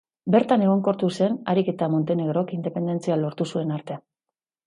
Bertan 0.35 0.61
egonkortu 0.67 1.09
zen 1.17 1.35
harik 1.53 1.69
eta 1.73 1.89
Montenegrok 1.95 2.55
independentzia 2.59 3.21
lortu 3.25 3.47
zuen 3.55 3.75
arte. 3.79 3.99